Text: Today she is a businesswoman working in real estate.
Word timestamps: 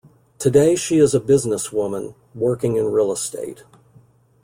Today 0.39 0.73
she 0.73 0.97
is 0.97 1.13
a 1.13 1.19
businesswoman 1.19 2.15
working 2.33 2.75
in 2.75 2.87
real 2.91 3.11
estate. 3.11 3.61